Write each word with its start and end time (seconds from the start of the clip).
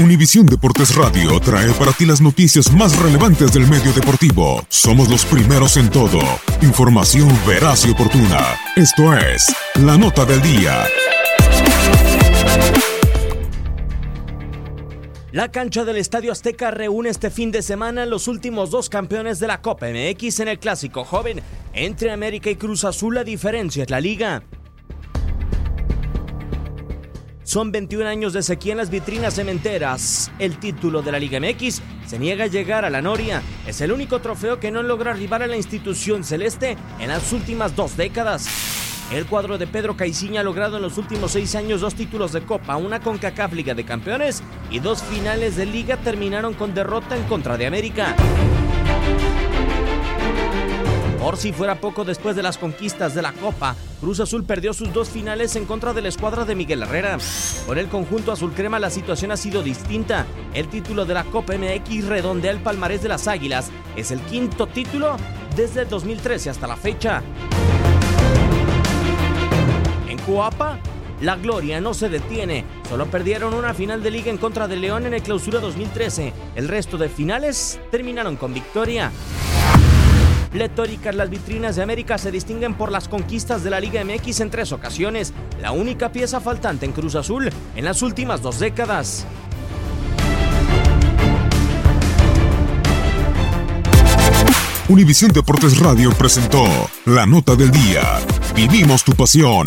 Univisión 0.00 0.46
Deportes 0.46 0.94
Radio 0.94 1.40
trae 1.40 1.72
para 1.72 1.90
ti 1.90 2.06
las 2.06 2.20
noticias 2.20 2.72
más 2.72 2.96
relevantes 3.00 3.52
del 3.52 3.66
medio 3.66 3.92
deportivo. 3.92 4.64
Somos 4.68 5.08
los 5.08 5.24
primeros 5.24 5.76
en 5.76 5.90
todo. 5.90 6.20
Información 6.62 7.28
veraz 7.44 7.84
y 7.84 7.90
oportuna. 7.90 8.38
Esto 8.76 9.12
es 9.12 9.52
La 9.74 9.98
Nota 9.98 10.24
del 10.24 10.40
Día. 10.40 10.84
La 15.32 15.50
cancha 15.50 15.84
del 15.84 15.96
Estadio 15.96 16.30
Azteca 16.30 16.70
reúne 16.70 17.08
este 17.08 17.30
fin 17.30 17.50
de 17.50 17.62
semana 17.62 18.06
los 18.06 18.28
últimos 18.28 18.70
dos 18.70 18.88
campeones 18.88 19.40
de 19.40 19.48
la 19.48 19.60
Copa 19.62 19.88
MX 19.88 20.38
en 20.38 20.48
el 20.48 20.60
clásico 20.60 21.02
joven 21.02 21.42
entre 21.72 22.12
América 22.12 22.50
y 22.50 22.54
Cruz 22.54 22.84
Azul. 22.84 23.16
La 23.16 23.24
diferencia 23.24 23.82
es 23.82 23.90
la 23.90 24.00
liga. 24.00 24.44
Son 27.48 27.72
21 27.72 28.06
años 28.06 28.34
de 28.34 28.42
sequía 28.42 28.72
en 28.72 28.76
las 28.76 28.90
vitrinas 28.90 29.32
cementeras. 29.32 30.30
El 30.38 30.58
título 30.58 31.00
de 31.00 31.12
la 31.12 31.18
Liga 31.18 31.40
MX 31.40 31.80
se 32.06 32.18
niega 32.18 32.44
a 32.44 32.48
llegar 32.48 32.84
a 32.84 32.90
la 32.90 33.00
Noria. 33.00 33.40
Es 33.66 33.80
el 33.80 33.90
único 33.90 34.18
trofeo 34.18 34.60
que 34.60 34.70
no 34.70 34.82
logra 34.82 35.12
arribar 35.12 35.42
a 35.42 35.46
la 35.46 35.56
institución 35.56 36.24
celeste 36.24 36.76
en 37.00 37.08
las 37.08 37.32
últimas 37.32 37.74
dos 37.74 37.96
décadas. 37.96 38.46
El 39.10 39.24
cuadro 39.24 39.56
de 39.56 39.66
Pedro 39.66 39.96
Caiciña 39.96 40.42
ha 40.42 40.44
logrado 40.44 40.76
en 40.76 40.82
los 40.82 40.98
últimos 40.98 41.32
seis 41.32 41.54
años 41.54 41.80
dos 41.80 41.94
títulos 41.94 42.32
de 42.32 42.42
Copa, 42.42 42.76
una 42.76 43.00
CONCACAF 43.00 43.54
Liga 43.54 43.72
de 43.72 43.86
Campeones 43.86 44.42
y 44.70 44.80
dos 44.80 45.02
finales 45.02 45.56
de 45.56 45.64
Liga 45.64 45.96
terminaron 45.96 46.52
con 46.52 46.74
derrota 46.74 47.16
en 47.16 47.22
contra 47.22 47.56
de 47.56 47.66
América. 47.66 48.14
Por 51.28 51.36
si 51.36 51.52
fuera 51.52 51.78
poco 51.78 52.06
después 52.06 52.36
de 52.36 52.42
las 52.42 52.56
conquistas 52.56 53.14
de 53.14 53.20
la 53.20 53.34
Copa, 53.34 53.76
Cruz 54.00 54.18
Azul 54.18 54.44
perdió 54.44 54.72
sus 54.72 54.94
dos 54.94 55.10
finales 55.10 55.56
en 55.56 55.66
contra 55.66 55.92
de 55.92 56.00
la 56.00 56.08
escuadra 56.08 56.46
de 56.46 56.54
Miguel 56.54 56.84
Herrera. 56.84 57.18
Con 57.66 57.76
el 57.76 57.88
conjunto 57.88 58.32
azul 58.32 58.54
crema 58.54 58.78
la 58.78 58.88
situación 58.88 59.30
ha 59.30 59.36
sido 59.36 59.62
distinta. 59.62 60.24
El 60.54 60.68
título 60.68 61.04
de 61.04 61.12
la 61.12 61.24
Copa 61.24 61.52
MX 61.52 62.06
redondea 62.06 62.50
el 62.50 62.60
palmarés 62.60 63.02
de 63.02 63.10
las 63.10 63.28
Águilas. 63.28 63.70
Es 63.94 64.10
el 64.10 64.20
quinto 64.22 64.68
título 64.68 65.18
desde 65.54 65.82
el 65.82 65.90
2013 65.90 66.48
hasta 66.48 66.66
la 66.66 66.78
fecha. 66.78 67.22
En 70.08 70.16
Coapa, 70.20 70.78
la 71.20 71.36
gloria 71.36 71.78
no 71.78 71.92
se 71.92 72.08
detiene. 72.08 72.64
Solo 72.88 73.04
perdieron 73.04 73.52
una 73.52 73.74
final 73.74 74.02
de 74.02 74.12
liga 74.12 74.30
en 74.30 74.38
contra 74.38 74.66
de 74.66 74.76
León 74.76 75.04
en 75.04 75.12
el 75.12 75.20
clausura 75.20 75.60
2013. 75.60 76.32
El 76.56 76.68
resto 76.68 76.96
de 76.96 77.10
finales 77.10 77.78
terminaron 77.90 78.36
con 78.36 78.54
victoria. 78.54 79.12
Pletóricas 80.50 81.14
las 81.14 81.30
vitrinas 81.30 81.76
de 81.76 81.82
América 81.82 82.18
se 82.18 82.30
distinguen 82.30 82.74
por 82.74 82.90
las 82.90 83.08
conquistas 83.08 83.62
de 83.62 83.70
la 83.70 83.80
Liga 83.80 84.02
MX 84.04 84.40
en 84.40 84.50
tres 84.50 84.72
ocasiones, 84.72 85.32
la 85.60 85.72
única 85.72 86.10
pieza 86.10 86.40
faltante 86.40 86.86
en 86.86 86.92
Cruz 86.92 87.14
Azul 87.14 87.50
en 87.76 87.84
las 87.84 88.02
últimas 88.02 88.42
dos 88.42 88.58
décadas. 88.58 89.26
Univisión 94.88 95.30
Deportes 95.32 95.78
Radio 95.78 96.10
presentó 96.12 96.64
La 97.04 97.26
Nota 97.26 97.54
del 97.54 97.70
Día. 97.70 98.20
Vivimos 98.54 99.04
tu 99.04 99.12
pasión. 99.12 99.66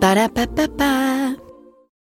Ba-da-ba-ba-ba. 0.00 1.39